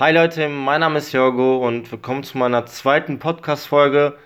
Hi 0.00 0.14
Leute, 0.14 0.48
mein 0.48 0.80
Name 0.80 0.96
ist 0.96 1.12
Jorgo 1.12 1.58
und 1.58 1.92
willkommen 1.92 2.22
zu 2.22 2.38
meiner 2.38 2.64
zweiten 2.64 3.18
Podcast-Folge. 3.18 4.16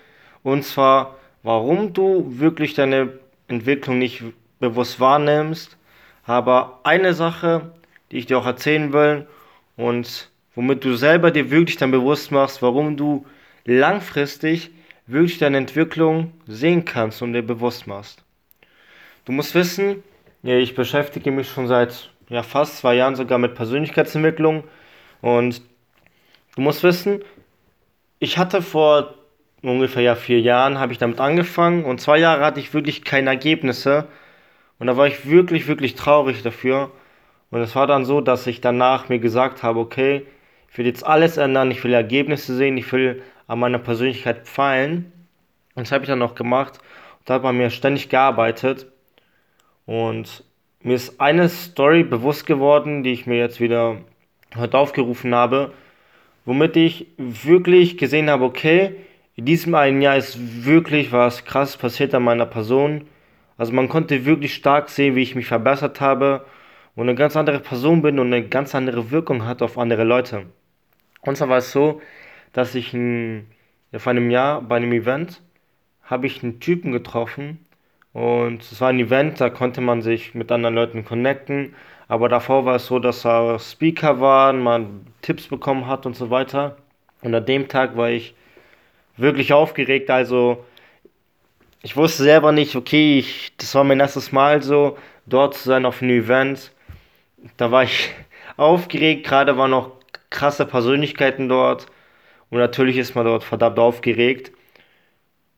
Und 0.41 0.63
zwar, 0.63 1.17
warum 1.43 1.91
du 1.91 2.39
wirklich 2.39 2.75
deine 2.75 3.19
Entwicklung 3.49 3.99
nicht 3.99 4.23
bewusst 4.61 5.01
wahrnimmst. 5.01 5.75
Aber 6.23 6.79
eine 6.85 7.13
Sache, 7.13 7.73
die 8.09 8.19
ich 8.19 8.25
dir 8.25 8.37
auch 8.37 8.45
erzählen 8.45 8.93
will 8.93 9.27
und 9.75 10.31
womit 10.55 10.85
du 10.85 10.95
selber 10.95 11.29
dir 11.31 11.51
wirklich 11.51 11.75
dann 11.75 11.91
bewusst 11.91 12.31
machst, 12.31 12.61
warum 12.61 12.95
du 12.95 13.25
langfristig 13.65 14.71
wirklich 15.07 15.39
deine 15.39 15.57
Entwicklung 15.57 16.31
sehen 16.47 16.85
kannst 16.85 17.21
und 17.21 17.33
dir 17.33 17.43
bewusst 17.43 17.85
machst. 17.85 18.23
Du 19.25 19.33
musst 19.33 19.53
wissen, 19.53 20.03
ich 20.41 20.73
beschäftige 20.73 21.31
mich 21.31 21.49
schon 21.49 21.67
seit 21.67 22.11
ja, 22.29 22.43
fast 22.43 22.77
zwei 22.77 22.95
Jahren 22.95 23.17
sogar 23.17 23.39
mit 23.39 23.55
Persönlichkeitsentwicklung 23.55 24.63
und 25.25 25.63
du 26.55 26.61
musst 26.61 26.83
wissen, 26.83 27.23
ich 28.19 28.37
hatte 28.37 28.61
vor 28.61 29.15
ungefähr 29.63 30.03
ja, 30.03 30.13
vier 30.13 30.39
Jahren, 30.39 30.77
habe 30.77 30.93
ich 30.93 30.99
damit 30.99 31.19
angefangen 31.19 31.83
und 31.83 31.99
zwei 31.99 32.19
Jahre 32.19 32.45
hatte 32.45 32.59
ich 32.59 32.75
wirklich 32.75 33.03
keine 33.03 33.31
Ergebnisse. 33.31 34.07
Und 34.77 34.85
da 34.85 34.97
war 34.97 35.07
ich 35.07 35.27
wirklich, 35.27 35.67
wirklich 35.67 35.95
traurig 35.95 36.43
dafür. 36.43 36.91
Und 37.49 37.59
es 37.61 37.75
war 37.75 37.87
dann 37.87 38.05
so, 38.05 38.21
dass 38.21 38.45
ich 38.45 38.61
danach 38.61 39.09
mir 39.09 39.17
gesagt 39.17 39.63
habe, 39.63 39.79
okay, 39.79 40.27
ich 40.71 40.77
will 40.77 40.85
jetzt 40.85 41.03
alles 41.03 41.37
ändern, 41.37 41.71
ich 41.71 41.83
will 41.83 41.93
Ergebnisse 41.93 42.55
sehen, 42.55 42.77
ich 42.77 42.91
will 42.91 43.23
an 43.47 43.57
meiner 43.57 43.79
Persönlichkeit 43.79 44.47
feilen. 44.47 45.11
Und 45.73 45.87
das 45.87 45.91
habe 45.91 46.03
ich 46.03 46.07
dann 46.07 46.19
noch 46.19 46.35
gemacht. 46.35 46.77
Und 47.17 47.29
da 47.31 47.33
hat 47.33 47.43
man 47.43 47.57
mir 47.57 47.71
ständig 47.71 48.09
gearbeitet. 48.09 48.91
Und 49.87 50.43
mir 50.83 50.93
ist 50.93 51.19
eine 51.19 51.49
Story 51.49 52.03
bewusst 52.03 52.45
geworden, 52.45 53.01
die 53.01 53.13
ich 53.13 53.25
mir 53.25 53.39
jetzt 53.39 53.59
wieder 53.59 54.01
heute 54.55 54.77
aufgerufen 54.77 55.33
habe, 55.33 55.73
womit 56.45 56.75
ich 56.77 57.07
wirklich 57.17 57.97
gesehen 57.97 58.29
habe, 58.29 58.43
okay, 58.43 58.95
in 59.35 59.45
diesem 59.45 59.75
einen 59.75 60.01
Jahr 60.01 60.17
ist 60.17 60.65
wirklich 60.65 61.11
was 61.11 61.45
krasses 61.45 61.77
passiert 61.77 62.13
an 62.13 62.23
meiner 62.23 62.45
Person. 62.45 63.07
Also 63.57 63.73
man 63.73 63.89
konnte 63.89 64.25
wirklich 64.25 64.53
stark 64.53 64.89
sehen, 64.89 65.15
wie 65.15 65.23
ich 65.23 65.35
mich 65.35 65.47
verbessert 65.47 65.99
habe 66.01 66.45
und 66.95 67.09
eine 67.09 67.17
ganz 67.17 67.35
andere 67.35 67.59
Person 67.59 68.01
bin 68.01 68.19
und 68.19 68.27
eine 68.27 68.47
ganz 68.47 68.75
andere 68.75 69.11
Wirkung 69.11 69.45
hat 69.45 69.61
auf 69.61 69.77
andere 69.77 70.03
Leute. 70.03 70.45
Und 71.21 71.37
zwar 71.37 71.49
war 71.49 71.57
es 71.57 71.71
so, 71.71 72.01
dass 72.53 72.75
ich 72.75 72.93
ein, 72.93 73.47
vor 73.93 74.11
einem 74.11 74.29
Jahr 74.29 74.61
bei 74.61 74.77
einem 74.77 74.93
Event 74.93 75.41
habe 76.03 76.27
ich 76.27 76.43
einen 76.43 76.59
Typen 76.59 76.91
getroffen, 76.91 77.59
und 78.15 78.61
es 78.61 78.79
war 78.79 78.91
ein 78.91 78.99
Event, 78.99 79.41
da 79.41 79.49
konnte 79.49 79.81
man 79.81 80.01
sich 80.01 80.33
mit 80.35 80.49
anderen 80.49 80.73
Leuten 80.73 81.03
connecten. 81.03 81.75
Aber 82.07 82.29
davor 82.29 82.65
war 82.65 82.75
es 82.75 82.85
so, 82.85 82.99
dass 82.99 83.25
er 83.25 83.59
Speaker 83.59 84.19
war, 84.19 84.53
man 84.53 85.07
Tipps 85.21 85.47
bekommen 85.47 85.87
hat 85.87 86.05
und 86.05 86.15
so 86.15 86.29
weiter. 86.29 86.77
Und 87.21 87.33
an 87.33 87.45
dem 87.45 87.67
Tag 87.67 87.97
war 87.97 88.09
ich 88.09 88.35
wirklich 89.17 89.53
aufgeregt. 89.53 90.09
Also 90.11 90.63
ich 91.81 91.97
wusste 91.97 92.23
selber 92.23 92.51
nicht, 92.51 92.75
okay, 92.75 93.19
ich, 93.19 93.53
das 93.57 93.73
war 93.75 93.83
mein 93.83 93.99
erstes 93.99 94.31
Mal 94.31 94.61
so, 94.61 94.97
dort 95.25 95.55
zu 95.55 95.63
sein 95.63 95.85
auf 95.85 96.01
einem 96.01 96.23
Event. 96.23 96.71
Da 97.57 97.71
war 97.71 97.83
ich 97.83 98.11
aufgeregt, 98.57 99.25
gerade 99.25 99.57
waren 99.57 99.71
noch 99.71 99.91
krasse 100.29 100.65
Persönlichkeiten 100.65 101.49
dort. 101.49 101.87
Und 102.49 102.59
natürlich 102.59 102.97
ist 102.97 103.15
man 103.15 103.25
dort 103.25 103.43
verdammt 103.43 103.79
aufgeregt. 103.79 104.51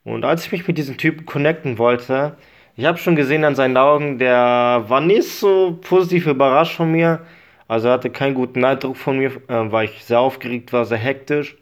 Und 0.06 0.24
als 0.24 0.46
ich 0.46 0.52
mich 0.54 0.68
mit 0.68 0.78
diesem 0.78 0.98
Typen 0.98 1.26
connecten 1.26 1.78
wollte, 1.78 2.38
ich 2.78 2.86
habe 2.86 3.00
schon 3.00 3.16
gesehen 3.16 3.44
an 3.44 3.56
seinen 3.56 3.76
Augen, 3.76 4.20
der 4.20 4.86
war 4.88 5.02
nicht 5.02 5.28
so 5.28 5.80
positiv 5.82 6.28
überrascht 6.28 6.78
von 6.78 6.92
mir. 6.92 7.22
Also 7.68 7.88
er 7.88 7.96
hatte 7.96 8.12
keinen 8.12 8.36
guten 8.36 8.64
Eindruck 8.64 8.98
von 8.98 9.18
mir, 9.18 9.32
äh, 9.48 9.72
weil 9.72 9.86
ich 9.86 10.06
sehr 10.06 10.20
aufgeregt 10.20 10.72
war, 10.74 10.86
sehr 10.86 11.00
hektisch. 11.00 11.58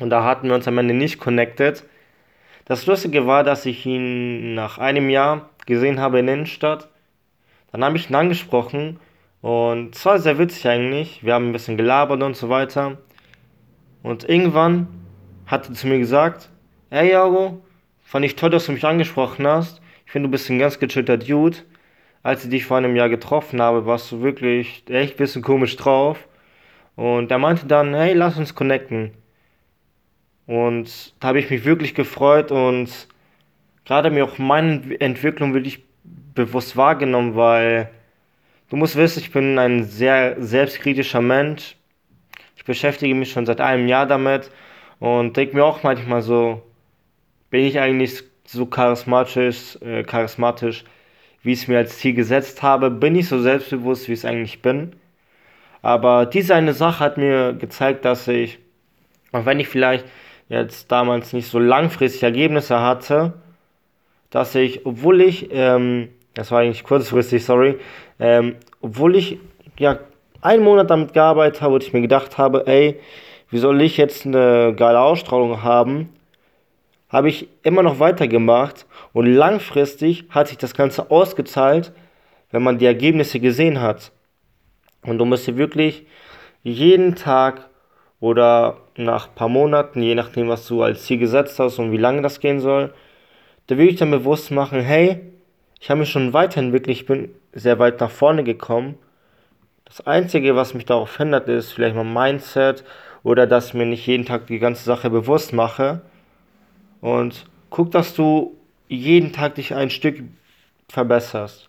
Und 0.00 0.08
da 0.08 0.24
hatten 0.24 0.48
wir 0.48 0.54
uns 0.54 0.66
am 0.66 0.78
Ende 0.78 0.94
nicht 0.94 1.20
connected. 1.20 1.84
Das 2.64 2.86
Lustige 2.86 3.26
war, 3.26 3.44
dass 3.44 3.66
ich 3.66 3.84
ihn 3.84 4.54
nach 4.54 4.78
einem 4.78 5.10
Jahr 5.10 5.50
gesehen 5.66 6.00
habe 6.00 6.20
in 6.20 6.26
der 6.26 6.36
Innenstadt. 6.36 6.88
Dann 7.70 7.84
habe 7.84 7.98
ich 7.98 8.08
ihn 8.08 8.16
angesprochen 8.16 8.98
und 9.42 9.94
es 9.94 10.06
war 10.06 10.18
sehr 10.18 10.38
witzig 10.38 10.66
eigentlich. 10.66 11.22
Wir 11.22 11.34
haben 11.34 11.50
ein 11.50 11.52
bisschen 11.52 11.76
gelabert 11.76 12.22
und 12.22 12.34
so 12.34 12.48
weiter. 12.48 12.96
Und 14.02 14.26
irgendwann 14.26 14.88
hat 15.44 15.68
er 15.68 15.74
zu 15.74 15.86
mir 15.86 15.98
gesagt, 15.98 16.48
Hey 16.88 17.10
Jago, 17.10 17.60
fand 18.02 18.24
ich 18.24 18.36
toll, 18.36 18.50
dass 18.50 18.64
du 18.64 18.72
mich 18.72 18.86
angesprochen 18.86 19.46
hast. 19.46 19.82
Ich 20.10 20.12
finde, 20.12 20.26
du 20.26 20.32
bist 20.32 20.50
ein 20.50 20.58
ganz 20.58 20.80
gechillter 20.80 21.18
Dude. 21.18 21.58
Als 22.24 22.42
ich 22.42 22.50
dich 22.50 22.66
vor 22.66 22.78
einem 22.78 22.96
Jahr 22.96 23.08
getroffen 23.08 23.62
habe, 23.62 23.86
warst 23.86 24.10
du 24.10 24.22
wirklich 24.22 24.82
echt 24.88 25.14
ein 25.14 25.16
bisschen 25.18 25.40
komisch 25.40 25.76
drauf. 25.76 26.26
Und 26.96 27.30
er 27.30 27.38
meinte 27.38 27.66
dann, 27.66 27.94
hey, 27.94 28.12
lass 28.14 28.36
uns 28.36 28.56
connecten. 28.56 29.12
Und 30.48 31.14
da 31.20 31.28
habe 31.28 31.38
ich 31.38 31.48
mich 31.48 31.64
wirklich 31.64 31.94
gefreut 31.94 32.50
und 32.50 32.88
gerade 33.84 34.10
mir 34.10 34.24
auch 34.24 34.36
meine 34.38 35.00
Entwicklung 35.00 35.54
wirklich 35.54 35.84
bewusst 36.34 36.76
wahrgenommen, 36.76 37.36
weil 37.36 37.88
du 38.68 38.74
musst 38.74 38.96
wissen, 38.96 39.20
ich 39.20 39.30
bin 39.30 39.60
ein 39.60 39.84
sehr 39.84 40.42
selbstkritischer 40.42 41.20
Mensch. 41.20 41.76
Ich 42.56 42.64
beschäftige 42.64 43.14
mich 43.14 43.30
schon 43.30 43.46
seit 43.46 43.60
einem 43.60 43.86
Jahr 43.86 44.06
damit 44.06 44.50
und 44.98 45.36
denke 45.36 45.54
mir 45.54 45.64
auch 45.64 45.84
manchmal 45.84 46.20
so, 46.20 46.62
bin 47.48 47.64
ich 47.64 47.78
eigentlich 47.78 48.24
so 48.52 48.66
charismatisch, 48.66 49.78
äh, 49.82 50.02
charismatisch, 50.02 50.84
wie 51.42 51.52
ich 51.52 51.62
es 51.62 51.68
mir 51.68 51.78
als 51.78 51.98
Ziel 51.98 52.14
gesetzt 52.14 52.62
habe, 52.62 52.90
bin 52.90 53.14
ich 53.16 53.28
so 53.28 53.40
selbstbewusst, 53.40 54.08
wie 54.08 54.12
ich 54.12 54.20
es 54.20 54.24
eigentlich 54.24 54.62
bin. 54.62 54.92
Aber 55.82 56.26
diese 56.26 56.54
eine 56.54 56.74
Sache 56.74 57.00
hat 57.00 57.16
mir 57.16 57.54
gezeigt, 57.54 58.04
dass 58.04 58.28
ich, 58.28 58.58
auch 59.32 59.46
wenn 59.46 59.60
ich 59.60 59.68
vielleicht 59.68 60.04
jetzt 60.48 60.90
damals 60.92 61.32
nicht 61.32 61.48
so 61.48 61.58
langfristig 61.58 62.22
Ergebnisse 62.22 62.80
hatte, 62.80 63.34
dass 64.30 64.54
ich, 64.54 64.84
obwohl 64.84 65.20
ich, 65.20 65.48
ähm, 65.52 66.08
das 66.34 66.50
war 66.50 66.60
eigentlich 66.60 66.84
kurzfristig, 66.84 67.44
sorry, 67.44 67.78
ähm, 68.18 68.56
obwohl 68.80 69.16
ich 69.16 69.38
ja 69.78 69.98
einen 70.42 70.62
Monat 70.62 70.90
damit 70.90 71.12
gearbeitet 71.12 71.62
habe 71.62 71.74
und 71.74 71.84
ich 71.84 71.92
mir 71.92 72.00
gedacht 72.00 72.36
habe, 72.36 72.66
ey, 72.66 72.98
wie 73.50 73.58
soll 73.58 73.80
ich 73.80 73.96
jetzt 73.96 74.26
eine 74.26 74.74
geile 74.76 75.00
Ausstrahlung 75.00 75.62
haben, 75.62 76.08
habe 77.10 77.28
ich 77.28 77.48
immer 77.62 77.82
noch 77.82 77.98
weitergemacht 77.98 78.86
und 79.12 79.26
langfristig 79.26 80.26
hat 80.30 80.48
sich 80.48 80.58
das 80.58 80.74
Ganze 80.74 81.10
ausgezahlt, 81.10 81.92
wenn 82.50 82.62
man 82.62 82.78
die 82.78 82.86
Ergebnisse 82.86 83.40
gesehen 83.40 83.80
hat. 83.80 84.12
Und 85.02 85.18
du 85.18 85.24
musst 85.24 85.46
dir 85.46 85.56
wirklich 85.56 86.06
jeden 86.62 87.16
Tag 87.16 87.68
oder 88.20 88.78
nach 88.96 89.28
ein 89.28 89.34
paar 89.34 89.48
Monaten, 89.48 90.02
je 90.02 90.14
nachdem, 90.14 90.48
was 90.48 90.66
du 90.66 90.82
als 90.82 91.04
Ziel 91.04 91.18
gesetzt 91.18 91.58
hast 91.58 91.78
und 91.78 91.90
wie 91.90 91.96
lange 91.96 92.22
das 92.22 92.40
gehen 92.40 92.60
soll, 92.60 92.92
da 93.66 93.76
will 93.76 93.88
ich 93.88 93.96
dann 93.96 94.10
bewusst 94.10 94.50
machen, 94.50 94.80
hey, 94.80 95.20
ich 95.80 95.90
habe 95.90 96.00
mich 96.00 96.10
schon 96.10 96.32
weiterentwickelt, 96.32 96.96
ich 96.96 97.06
bin 97.06 97.30
sehr 97.52 97.78
weit 97.78 98.00
nach 98.00 98.10
vorne 98.10 98.44
gekommen. 98.44 98.98
Das 99.84 100.06
Einzige, 100.06 100.54
was 100.54 100.74
mich 100.74 100.84
darauf 100.84 101.16
hindert, 101.16 101.48
ist 101.48 101.72
vielleicht 101.72 101.96
mein 101.96 102.12
Mindset 102.12 102.84
oder 103.22 103.46
dass 103.46 103.68
ich 103.68 103.74
mir 103.74 103.86
nicht 103.86 104.06
jeden 104.06 104.26
Tag 104.26 104.46
die 104.46 104.58
ganze 104.58 104.84
Sache 104.84 105.10
bewusst 105.10 105.52
mache. 105.52 106.02
Und 107.00 107.46
guck, 107.70 107.90
dass 107.90 108.14
du 108.14 108.56
jeden 108.88 109.32
Tag 109.32 109.54
dich 109.54 109.74
ein 109.74 109.90
Stück 109.90 110.22
verbesserst. 110.88 111.68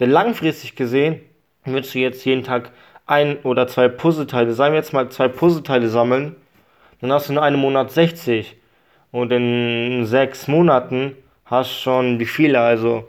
Denn 0.00 0.10
langfristig 0.10 0.76
gesehen 0.76 1.20
würdest 1.64 1.94
du 1.94 1.98
jetzt 1.98 2.24
jeden 2.24 2.44
Tag 2.44 2.72
ein 3.06 3.38
oder 3.42 3.66
zwei 3.66 3.88
Puzzleteile, 3.88 4.52
sagen 4.52 4.72
wir 4.72 4.80
jetzt 4.80 4.92
mal 4.92 5.10
zwei 5.10 5.28
Puzzleteile 5.28 5.88
sammeln, 5.88 6.36
dann 7.00 7.12
hast 7.12 7.28
du 7.28 7.32
in 7.32 7.38
einem 7.38 7.60
Monat 7.60 7.90
60 7.90 8.56
und 9.12 9.32
in 9.32 10.04
sechs 10.04 10.48
Monaten 10.48 11.14
hast 11.44 11.80
schon 11.80 12.18
wie 12.18 12.26
viele. 12.26 12.60
Also 12.60 13.08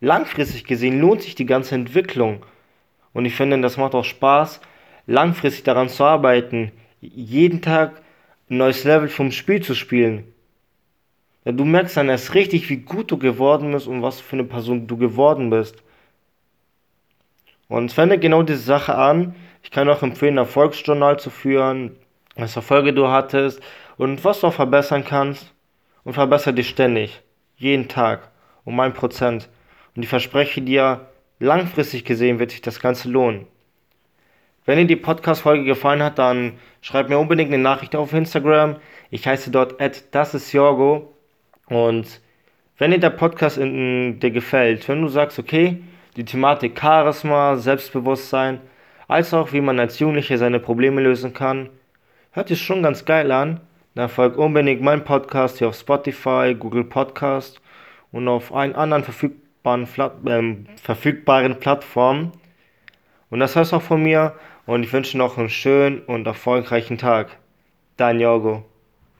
langfristig 0.00 0.64
gesehen 0.64 1.00
lohnt 1.00 1.22
sich 1.22 1.34
die 1.34 1.46
ganze 1.46 1.74
Entwicklung. 1.74 2.44
Und 3.12 3.26
ich 3.26 3.34
finde, 3.34 3.60
das 3.60 3.76
macht 3.76 3.94
auch 3.94 4.04
Spaß, 4.04 4.60
langfristig 5.06 5.64
daran 5.64 5.88
zu 5.88 6.04
arbeiten, 6.04 6.72
jeden 7.00 7.62
Tag 7.62 7.92
ein 8.50 8.58
neues 8.58 8.84
Level 8.84 9.08
vom 9.08 9.30
Spiel 9.30 9.62
zu 9.62 9.74
spielen. 9.74 10.33
Ja, 11.44 11.52
du 11.52 11.64
merkst 11.64 11.96
dann 11.96 12.08
erst 12.08 12.34
richtig, 12.34 12.70
wie 12.70 12.78
gut 12.78 13.10
du 13.10 13.18
geworden 13.18 13.72
bist 13.72 13.86
und 13.86 14.02
was 14.02 14.20
für 14.20 14.36
eine 14.36 14.44
Person 14.44 14.86
du 14.86 14.96
geworden 14.96 15.50
bist. 15.50 15.76
Und 17.68 17.96
wende 17.96 18.18
genau 18.18 18.42
diese 18.42 18.60
Sache 18.60 18.94
an. 18.94 19.34
Ich 19.62 19.70
kann 19.70 19.88
auch 19.88 20.02
empfehlen, 20.02 20.34
ein 20.34 20.38
Erfolgsjournal 20.38 21.18
zu 21.18 21.30
führen, 21.30 21.96
was 22.36 22.56
Erfolge 22.56 22.92
du 22.92 23.08
hattest 23.08 23.60
und 23.96 24.24
was 24.24 24.40
du 24.40 24.48
auch 24.48 24.54
verbessern 24.54 25.04
kannst. 25.04 25.52
Und 26.04 26.12
verbessere 26.12 26.54
dich 26.54 26.68
ständig. 26.68 27.22
Jeden 27.56 27.88
Tag. 27.88 28.30
Um 28.64 28.78
ein 28.80 28.92
Prozent. 28.92 29.48
Und 29.96 30.02
ich 30.02 30.08
verspreche 30.08 30.60
dir, 30.60 31.08
langfristig 31.38 32.04
gesehen 32.04 32.38
wird 32.38 32.50
sich 32.50 32.60
das 32.60 32.80
Ganze 32.80 33.08
lohnen. 33.08 33.46
Wenn 34.66 34.78
dir 34.78 34.86
die 34.86 34.96
Podcast-Folge 34.96 35.64
gefallen 35.64 36.02
hat, 36.02 36.18
dann 36.18 36.54
schreib 36.80 37.08
mir 37.08 37.18
unbedingt 37.18 37.52
eine 37.52 37.62
Nachricht 37.62 37.96
auf 37.96 38.12
Instagram. 38.12 38.76
Ich 39.10 39.26
heiße 39.26 39.50
dort 39.50 39.80
at 39.80 40.14
das 40.14 40.34
ist 40.34 40.52
Jorgo. 40.52 41.13
Und 41.68 42.20
wenn 42.78 42.90
dir 42.90 42.98
der 42.98 43.10
Podcast 43.10 43.58
in, 43.58 44.18
dir 44.20 44.30
gefällt, 44.30 44.88
wenn 44.88 45.02
du 45.02 45.08
sagst, 45.08 45.38
okay, 45.38 45.82
die 46.16 46.24
Thematik 46.24 46.78
Charisma, 46.78 47.56
Selbstbewusstsein, 47.56 48.60
als 49.08 49.34
auch 49.34 49.52
wie 49.52 49.60
man 49.60 49.78
als 49.80 49.98
Jugendlicher 49.98 50.38
seine 50.38 50.60
Probleme 50.60 51.00
lösen 51.00 51.32
kann. 51.34 51.68
Hört 52.32 52.48
sich 52.48 52.62
schon 52.62 52.82
ganz 52.82 53.04
geil 53.04 53.30
an. 53.30 53.60
Dann 53.94 54.08
folgt 54.08 54.36
unbedingt 54.36 54.82
meinem 54.82 55.04
Podcast 55.04 55.58
hier 55.58 55.68
auf 55.68 55.76
Spotify, 55.76 56.56
Google 56.58 56.84
Podcast 56.84 57.60
und 58.10 58.26
auf 58.26 58.52
allen 58.52 58.74
anderen 58.74 59.04
verfügbaren, 59.04 59.86
äh, 60.26 60.78
verfügbaren 60.82 61.60
Plattformen. 61.60 62.32
Und 63.30 63.40
das 63.40 63.54
heißt 63.54 63.72
auch 63.72 63.82
von 63.82 64.02
mir 64.02 64.34
und 64.66 64.82
ich 64.82 64.92
wünsche 64.92 65.16
noch 65.16 65.38
einen 65.38 65.48
schönen 65.48 66.00
und 66.00 66.26
erfolgreichen 66.26 66.98
Tag. 66.98 67.36
Dein 67.96 68.18
Jorgo. 68.18 68.64